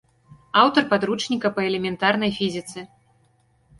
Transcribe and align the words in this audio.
Аўтар 0.61 0.87
падручніка 0.93 1.47
па 1.57 1.61
элементарнай 1.69 2.31
фізіцы. 2.39 2.79